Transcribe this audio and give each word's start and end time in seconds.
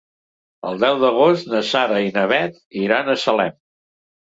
El 0.69 0.79
deu 0.83 0.97
d'agost 1.03 1.51
na 1.51 1.61
Sara 1.73 2.01
i 2.07 2.11
na 2.17 2.25
Bet 2.33 2.59
iran 2.87 3.15
a 3.15 3.19
Salem. 3.27 3.57